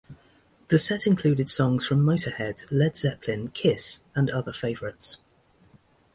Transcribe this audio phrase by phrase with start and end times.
[0.69, 5.19] The set included songs from Motorhead, Led Zeppelin, Kiss and other favorites.